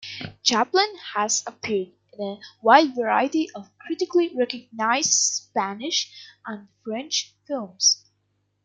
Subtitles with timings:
[0.41, 6.11] Chaplin has appeared in a wide variety of critically recognised Spanish
[6.43, 8.03] and French films.